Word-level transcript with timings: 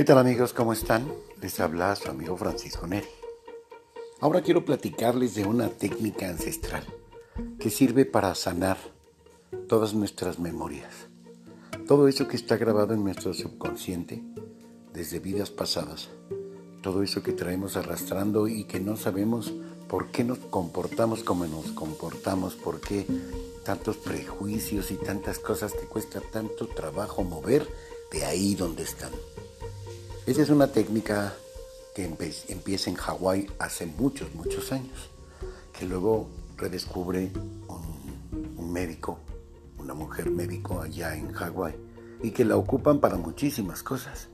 ¿Qué 0.00 0.04
tal 0.04 0.16
amigos? 0.16 0.54
¿Cómo 0.54 0.72
están? 0.72 1.12
Les 1.42 1.60
habla 1.60 1.94
su 1.94 2.08
amigo 2.08 2.34
Francisco 2.34 2.86
Neri. 2.86 3.06
Ahora 4.20 4.40
quiero 4.40 4.64
platicarles 4.64 5.34
de 5.34 5.44
una 5.44 5.68
técnica 5.68 6.26
ancestral 6.26 6.86
que 7.58 7.68
sirve 7.68 8.06
para 8.06 8.34
sanar 8.34 8.78
todas 9.68 9.92
nuestras 9.92 10.38
memorias. 10.38 10.90
Todo 11.86 12.08
eso 12.08 12.26
que 12.28 12.36
está 12.36 12.56
grabado 12.56 12.94
en 12.94 13.04
nuestro 13.04 13.34
subconsciente 13.34 14.22
desde 14.94 15.18
vidas 15.18 15.50
pasadas. 15.50 16.08
Todo 16.80 17.02
eso 17.02 17.22
que 17.22 17.32
traemos 17.32 17.76
arrastrando 17.76 18.48
y 18.48 18.64
que 18.64 18.80
no 18.80 18.96
sabemos 18.96 19.52
por 19.86 20.10
qué 20.10 20.24
nos 20.24 20.38
comportamos 20.38 21.22
como 21.22 21.44
nos 21.44 21.72
comportamos, 21.72 22.54
por 22.54 22.80
qué 22.80 23.04
tantos 23.66 23.98
prejuicios 23.98 24.92
y 24.92 24.94
tantas 24.94 25.38
cosas 25.38 25.74
que 25.74 25.84
cuesta 25.84 26.22
tanto 26.22 26.68
trabajo 26.68 27.22
mover 27.22 27.68
de 28.10 28.24
ahí 28.24 28.54
donde 28.54 28.84
están. 28.84 29.10
Esa 30.26 30.42
es 30.42 30.50
una 30.50 30.66
técnica 30.66 31.32
que 31.94 32.04
empieza 32.04 32.90
en 32.90 32.96
Hawái 32.96 33.46
hace 33.58 33.86
muchos, 33.86 34.32
muchos 34.34 34.70
años, 34.70 35.08
que 35.76 35.86
luego 35.86 36.28
redescubre 36.56 37.32
un, 38.56 38.72
médico, 38.72 39.18
una 39.78 39.94
mujer 39.94 40.30
médico 40.30 40.82
allá 40.82 41.16
en 41.16 41.32
Hawái, 41.32 41.74
y 42.22 42.30
que 42.32 42.44
la 42.44 42.56
ocupan 42.56 43.00
para 43.00 43.16
muchísimas 43.16 43.82
cosas. 43.82 44.28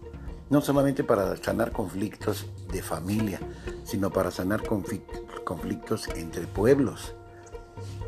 No 0.50 0.60
solamente 0.60 1.04
para 1.04 1.36
sanar 1.36 1.72
conflictos 1.72 2.46
de 2.72 2.82
familia, 2.82 3.40
sino 3.84 4.10
para 4.10 4.30
sanar 4.30 4.64
conflictos 5.44 6.08
entre 6.14 6.46
pueblos. 6.48 7.14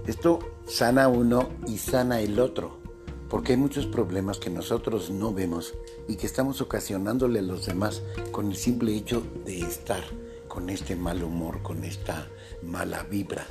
Esto 0.06 0.40
sana 0.66 1.08
uno 1.08 1.48
y 1.66 1.78
sana 1.78 2.20
el 2.20 2.40
otro 2.40 2.87
porque 3.28 3.52
hay 3.52 3.58
muchos 3.58 3.86
problemas 3.86 4.38
que 4.38 4.50
nosotros 4.50 5.10
no 5.10 5.32
vemos 5.32 5.74
y 6.08 6.16
que 6.16 6.26
estamos 6.26 6.60
ocasionándole 6.60 7.40
a 7.40 7.42
los 7.42 7.66
demás 7.66 8.02
con 8.32 8.50
el 8.50 8.56
simple 8.56 8.94
hecho 8.94 9.22
de 9.44 9.60
estar 9.60 10.02
con 10.48 10.70
este 10.70 10.96
mal 10.96 11.22
humor, 11.22 11.62
con 11.62 11.84
esta 11.84 12.26
mala 12.62 13.02
vibra. 13.02 13.46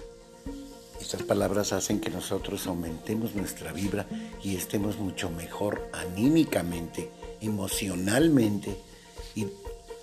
Estas 0.99 1.21
palabras 1.21 1.73
hacen 1.73 2.01
que 2.01 2.09
nosotros 2.09 2.65
aumentemos 2.65 3.35
nuestra 3.35 3.71
vibra 3.71 4.07
y 4.43 4.55
estemos 4.55 4.97
mucho 4.97 5.29
mejor 5.29 5.89
anímicamente, 5.93 7.11
emocionalmente 7.39 8.75
y 9.35 9.45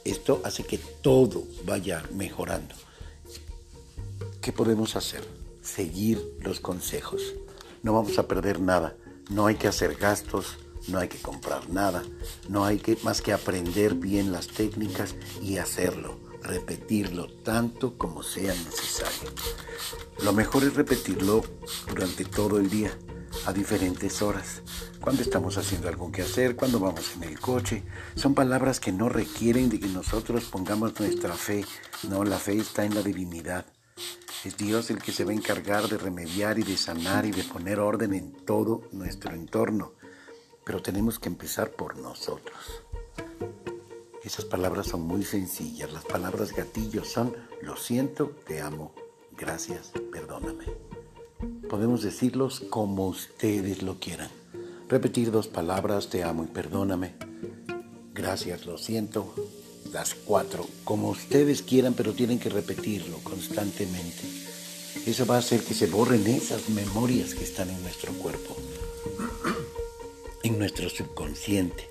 esto 0.05 0.41
hace 0.45 0.63
que 0.63 0.79
todo 0.79 1.43
vaya 1.65 2.05
mejorando. 2.15 2.75
¿Qué 4.41 4.53
podemos 4.53 4.95
hacer? 4.95 5.25
Seguir 5.63 6.23
los 6.41 6.61
consejos. 6.61 7.35
No 7.83 7.93
vamos 7.93 8.19
a 8.19 8.29
perder 8.29 8.61
nada 8.61 8.95
no 9.31 9.47
hay 9.47 9.57
que 9.57 9.69
hacer 9.69 9.97
gastos, 9.97 10.59
no 10.89 10.99
hay 10.99 11.09
que 11.09 11.19
comprar 11.19 11.71
nada, 11.71 12.03
no 12.49 12.65
hay 12.65 12.79
que 12.79 12.99
más 13.03 13.23
que 13.23 13.33
aprender 13.33 13.95
bien 13.95 14.33
las 14.33 14.49
técnicas 14.49 15.15
y 15.43 15.59
hacerlo, 15.59 16.19
repetirlo 16.43 17.29
tanto 17.43 17.97
como 17.97 18.23
sea 18.23 18.55
necesario. 18.55 19.31
Lo 20.23 20.33
mejor 20.33 20.65
es 20.65 20.75
repetirlo 20.75 21.43
durante 21.89 22.25
todo 22.25 22.59
el 22.59 22.69
día, 22.69 22.97
a 23.47 23.53
diferentes 23.53 24.23
horas, 24.23 24.63
cuando 25.01 25.23
estamos 25.23 25.59
haciendo 25.59 25.89
algo 25.89 26.11
que 26.11 26.23
hacer, 26.23 26.57
cuando 26.57 26.79
vamos 26.79 27.13
en 27.17 27.25
el 27.25 27.39
coche. 27.39 27.83
Son 28.15 28.35
palabras 28.35 28.81
que 28.81 28.93
no 28.93 29.09
requieren 29.09 29.69
de 29.69 29.81
que 29.81 29.89
nosotros 29.89 30.45
pongamos 30.45 30.99
nuestra 30.99 31.35
fe, 31.35 31.65
no, 32.09 32.25
la 32.25 32.39
fe 32.39 32.57
está 32.59 32.85
en 32.85 32.95
la 32.95 33.03
divinidad. 33.03 33.67
Es 34.45 34.57
Dios 34.59 34.91
el 34.91 35.03
que 35.03 35.13
se 35.13 35.25
va 35.25 35.31
a 35.31 35.35
encargar 35.35 35.89
de 35.89 35.97
remediar 35.97 36.59
y 36.59 36.63
de 36.63 36.77
sanar 36.77 37.25
y 37.25 37.31
de 37.31 37.45
poner 37.45 37.81
orden 37.81 38.13
en 38.13 38.33
todo 38.33 38.83
nuestro 38.93 39.35
entorno. 39.35 39.93
Pero 40.65 40.83
tenemos 40.83 41.19
que 41.19 41.29
empezar 41.29 41.71
por 41.71 41.97
nosotros. 41.97 42.85
Esas 44.23 44.45
palabras 44.45 44.87
son 44.87 45.03
muy 45.03 45.25
sencillas. 45.25 45.93
Las 45.93 46.05
palabras 46.05 46.53
gatillos 46.53 47.09
son 47.09 47.35
lo 47.63 47.77
siento, 47.77 48.37
te 48.47 48.61
amo, 48.61 48.95
gracias, 49.37 49.93
perdóname. 50.13 50.65
Podemos 51.69 52.03
decirlos 52.03 52.61
como 52.71 53.07
ustedes 53.07 53.83
lo 53.83 53.99
quieran. 53.99 54.31
Repetir 54.89 55.31
dos 55.31 55.49
palabras, 55.49 56.09
te 56.09 56.23
amo 56.23 56.45
y 56.45 56.47
perdóname. 56.49 57.15
Gracias, 58.13 58.67
lo 58.67 58.79
siento, 58.79 59.35
las 59.95 60.15
cuatro, 60.15 60.67
como 60.83 61.09
ustedes 61.09 61.63
quieran, 61.63 61.95
pero 61.95 62.13
tienen 62.15 62.41
que 62.41 62.51
repetirlo 62.51 63.19
constantemente. 63.21 64.25
Eso 65.07 65.25
va 65.25 65.37
a 65.37 65.39
hacer 65.39 65.63
que 65.63 65.73
se 65.73 65.87
borren 65.87 66.27
esas 66.27 66.69
memorias 66.69 67.33
que 67.35 67.45
están 67.45 67.71
en 67.71 67.81
nuestro 67.81 68.13
cuerpo, 68.15 68.57
en 70.43 70.59
nuestro 70.59 70.91
subconsciente. 70.91 71.89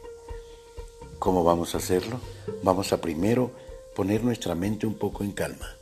¿Cómo 1.17 1.45
vamos 1.45 1.75
a 1.75 1.77
hacerlo? 1.77 2.19
Vamos 2.61 2.91
a 2.91 2.99
primero 2.99 3.51
poner 3.95 4.21
nuestra 4.21 4.53
mente 4.53 4.85
un 4.85 4.95
poco 4.95 5.23
en 5.23 5.31
calma. 5.31 5.73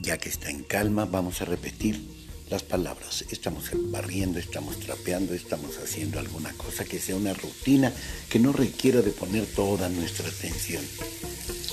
Ya 0.00 0.18
que 0.18 0.30
está 0.30 0.50
en 0.50 0.64
calma, 0.64 1.04
vamos 1.04 1.40
a 1.42 1.44
repetir 1.44 2.17
las 2.50 2.62
palabras. 2.62 3.24
Estamos 3.30 3.64
barriendo, 3.90 4.38
estamos 4.38 4.78
trapeando, 4.80 5.34
estamos 5.34 5.78
haciendo 5.78 6.18
alguna 6.18 6.52
cosa 6.54 6.84
que 6.84 6.98
sea 6.98 7.16
una 7.16 7.34
rutina 7.34 7.92
que 8.28 8.38
no 8.38 8.52
requiera 8.52 9.02
de 9.02 9.10
poner 9.10 9.46
toda 9.46 9.88
nuestra 9.88 10.28
atención. 10.28 10.82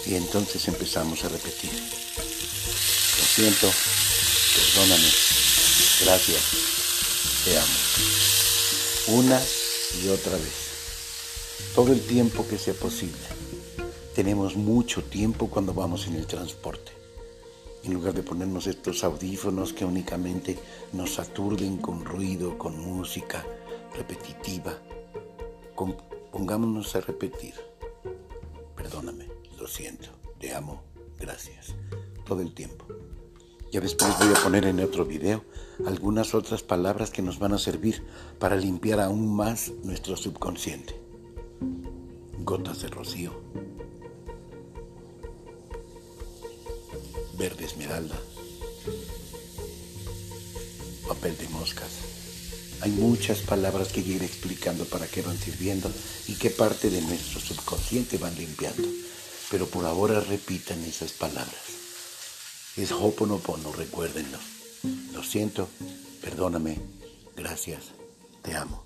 Y 0.05 0.15
entonces 0.15 0.67
empezamos 0.67 1.23
a 1.23 1.29
repetir. 1.29 1.71
Lo 1.71 3.25
siento, 3.25 3.71
perdóname, 4.55 5.09
gracias, 6.03 6.41
te 7.43 7.57
amo. 7.57 9.19
Una 9.19 9.41
y 10.03 10.07
otra 10.09 10.33
vez. 10.33 10.65
Todo 11.73 11.91
el 11.91 12.01
tiempo 12.01 12.47
que 12.47 12.57
sea 12.57 12.73
posible. 12.73 13.15
Tenemos 14.13 14.55
mucho 14.55 15.03
tiempo 15.03 15.49
cuando 15.49 15.73
vamos 15.73 16.07
en 16.07 16.15
el 16.15 16.25
transporte 16.25 16.94
en 17.85 17.93
lugar 17.93 18.13
de 18.13 18.23
ponernos 18.23 18.67
estos 18.67 19.03
audífonos 19.03 19.73
que 19.73 19.85
únicamente 19.85 20.57
nos 20.93 21.19
aturden 21.19 21.77
con 21.77 22.03
ruido, 22.03 22.57
con 22.57 22.79
música 22.79 23.45
repetitiva. 23.95 24.73
pongámonos 26.31 26.95
a 26.95 27.01
repetir. 27.01 27.53
Perdóname, 28.75 29.27
lo 29.57 29.67
siento, 29.67 30.09
te 30.39 30.53
amo, 30.53 30.83
gracias, 31.19 31.75
todo 32.25 32.41
el 32.41 32.53
tiempo. 32.53 32.85
Ya 33.71 33.81
después 33.81 34.17
voy 34.19 34.29
a 34.29 34.43
poner 34.43 34.65
en 34.65 34.79
otro 34.79 35.05
video 35.05 35.43
algunas 35.85 36.33
otras 36.33 36.63
palabras 36.63 37.11
que 37.11 37.21
nos 37.21 37.39
van 37.39 37.53
a 37.53 37.57
servir 37.57 38.03
para 38.39 38.55
limpiar 38.55 38.99
aún 38.99 39.35
más 39.35 39.71
nuestro 39.83 40.15
subconsciente. 40.15 40.99
Gotas 42.39 42.81
de 42.81 42.87
rocío, 42.87 43.33
verde 47.37 47.65
esmeralda, 47.65 48.19
papel 51.07 51.37
de 51.37 51.47
moscas. 51.49 51.89
Hay 52.81 52.91
muchas 52.91 53.39
palabras 53.39 53.89
que 53.89 54.01
ir 54.01 54.23
explicando 54.23 54.85
para 54.85 55.07
qué 55.07 55.21
van 55.21 55.37
sirviendo 55.37 55.91
y 56.27 56.35
qué 56.35 56.49
parte 56.49 56.89
de 56.89 57.01
nuestro 57.01 57.39
subconsciente 57.39 58.17
van 58.17 58.35
limpiando. 58.35 58.87
Pero 59.49 59.67
por 59.67 59.85
ahora 59.85 60.19
repitan 60.19 60.83
esas 60.83 61.11
palabras. 61.11 61.53
Es 62.75 62.91
Hoponopono, 62.91 63.71
recuérdenlo. 63.71 64.37
Lo 65.13 65.23
siento, 65.23 65.69
perdóname, 66.21 66.79
gracias, 67.35 67.85
te 68.41 68.55
amo. 68.55 68.83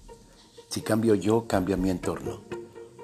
Si 0.70 0.82
cambio 0.82 1.16
yo, 1.16 1.48
cambia 1.48 1.78
mi 1.78 1.90
entorno. 1.90 2.42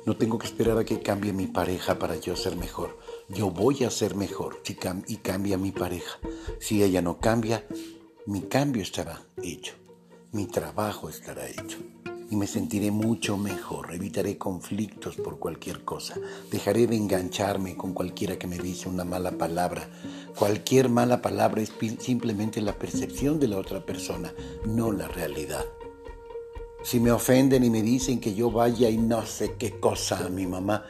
No 0.06 0.16
tengo 0.16 0.38
que 0.38 0.46
esperar 0.46 0.78
a 0.78 0.86
que 0.86 1.02
cambie 1.02 1.34
mi 1.34 1.48
pareja 1.48 1.98
para 1.98 2.16
yo 2.16 2.36
ser 2.36 2.56
mejor. 2.56 3.00
Yo 3.28 3.50
voy 3.50 3.84
a 3.84 3.90
ser 3.90 4.16
mejor 4.16 4.62
y 5.08 5.18
cambia 5.18 5.58
mi 5.58 5.72
pareja. 5.72 6.20
Si 6.60 6.84
ella 6.84 7.02
no 7.02 7.20
cambia, 7.20 7.66
mi 8.28 8.42
cambio 8.44 8.84
estará 8.84 9.20
hecho. 9.42 9.74
Mi 10.32 10.46
trabajo 10.46 11.10
estará 11.10 11.48
hecho. 11.48 11.80
Y 12.30 12.36
me 12.36 12.46
sentiré 12.46 12.92
mucho 12.92 13.36
mejor. 13.36 13.94
Evitaré 13.94 14.38
conflictos 14.38 15.16
por 15.16 15.40
cualquier 15.40 15.84
cosa. 15.84 16.16
Dejaré 16.52 16.86
de 16.86 16.98
engancharme 16.98 17.76
con 17.76 17.94
cualquiera 17.94 18.38
que 18.38 18.46
me 18.46 18.60
dice 18.60 18.90
una 18.90 19.06
mala 19.06 19.32
palabra. 19.32 19.90
Cualquier 20.38 20.90
mala 20.90 21.24
palabra 21.24 21.64
es 21.64 21.74
simplemente 22.00 22.62
la 22.62 22.78
percepción 22.78 23.40
de 23.40 23.48
la 23.48 23.58
otra 23.58 23.84
persona, 23.84 24.34
no 24.66 24.92
la 24.92 25.08
realidad. 25.08 25.66
Si 26.84 27.00
me 27.00 27.12
ofenden 27.12 27.64
y 27.64 27.72
me 27.72 27.82
dicen 27.82 28.20
que 28.20 28.36
yo 28.36 28.52
vaya 28.52 28.88
y 28.92 28.98
no 28.98 29.26
sé 29.26 29.56
qué 29.58 29.80
cosa 29.80 30.24
a 30.24 30.30
mi 30.30 30.46
mamá, 30.46 30.86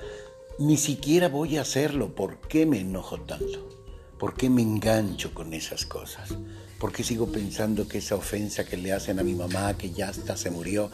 ni 0.60 0.78
siquiera 0.78 1.30
voy 1.30 1.58
a 1.58 1.62
hacerlo. 1.62 2.16
¿Por 2.16 2.40
qué 2.40 2.66
me 2.66 2.80
enojo 2.80 3.20
tanto? 3.22 3.70
¿Por 4.18 4.36
qué 4.36 4.50
me 4.50 4.62
engancho 4.62 5.34
con 5.34 5.54
esas 5.54 5.86
cosas? 5.86 6.36
¿Por 6.80 6.92
qué 6.92 7.04
sigo 7.04 7.28
pensando 7.32 7.88
que 7.88 8.00
esa 8.00 8.16
ofensa 8.16 8.66
que 8.66 8.78
le 8.78 8.94
hacen 8.94 9.20
a 9.20 9.24
mi 9.24 9.34
mamá, 9.34 9.78
que 9.78 9.92
ya 9.92 10.10
hasta 10.10 10.38
se 10.38 10.52
murió, 10.52 10.92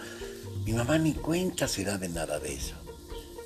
mi 0.65 0.73
mamá 0.73 0.97
ni 0.97 1.13
cuenta 1.13 1.67
se 1.67 1.83
da 1.83 1.97
de 1.97 2.09
nada 2.09 2.39
de 2.39 2.53
eso? 2.53 2.75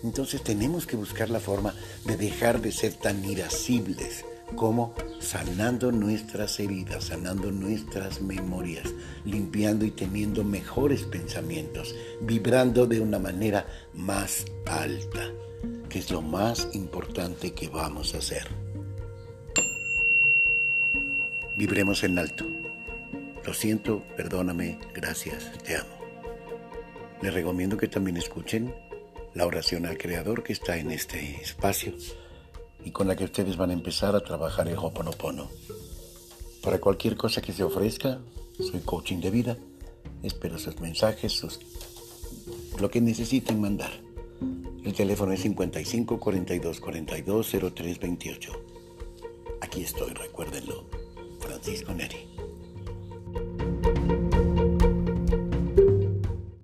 Entonces 0.03 0.43
tenemos 0.43 0.85
que 0.85 0.95
buscar 0.95 1.29
la 1.29 1.39
forma 1.39 1.73
de 2.05 2.17
dejar 2.17 2.61
de 2.61 2.71
ser 2.71 2.93
tan 2.93 3.23
irascibles 3.25 4.23
¿Cómo? 4.55 4.93
Sanando 5.25 5.91
nuestras 5.91 6.59
heridas, 6.59 7.05
sanando 7.05 7.51
nuestras 7.51 8.21
memorias, 8.21 8.93
limpiando 9.25 9.83
y 9.83 9.89
teniendo 9.89 10.43
mejores 10.43 11.01
pensamientos, 11.01 11.95
vibrando 12.21 12.85
de 12.85 12.99
una 12.99 13.17
manera 13.17 13.65
más 13.95 14.45
alta, 14.67 15.31
que 15.89 15.97
es 15.97 16.11
lo 16.11 16.21
más 16.21 16.69
importante 16.73 17.53
que 17.53 17.67
vamos 17.69 18.13
a 18.13 18.19
hacer. 18.19 18.47
Vibremos 21.57 22.03
en 22.03 22.19
alto. 22.19 22.45
Lo 23.43 23.55
siento, 23.55 24.03
perdóname, 24.15 24.79
gracias, 24.93 25.51
te 25.63 25.75
amo. 25.75 25.97
Les 27.23 27.33
recomiendo 27.33 27.77
que 27.77 27.87
también 27.87 28.17
escuchen 28.17 28.75
la 29.33 29.47
oración 29.47 29.87
al 29.87 29.97
Creador 29.97 30.43
que 30.43 30.53
está 30.53 30.77
en 30.77 30.91
este 30.91 31.41
espacio 31.41 31.93
y 32.85 32.91
con 32.91 33.07
la 33.07 33.15
que 33.15 33.25
ustedes 33.25 33.57
van 33.57 33.71
a 33.71 33.73
empezar 33.73 34.15
a 34.15 34.23
trabajar 34.23 34.67
el 34.67 34.77
Hoponopono. 34.77 35.49
Para 36.61 36.79
cualquier 36.79 37.17
cosa 37.17 37.41
que 37.41 37.51
se 37.51 37.63
ofrezca, 37.63 38.19
soy 38.57 38.79
coaching 38.81 39.19
de 39.19 39.31
vida. 39.31 39.57
Espero 40.23 40.57
sus 40.57 40.79
mensajes, 40.79 41.33
sus 41.33 41.59
lo 42.79 42.89
que 42.89 43.01
necesiten 43.01 43.59
mandar. 43.59 43.91
El 44.83 44.93
teléfono 44.93 45.31
es 45.31 45.41
55 45.41 46.19
42 46.19 46.79
42 46.79 47.55
03 47.73 47.99
28. 47.99 48.51
Aquí 49.61 49.81
estoy, 49.81 50.13
recuérdenlo. 50.13 50.85
Francisco 51.39 51.93
Neri. 51.93 52.44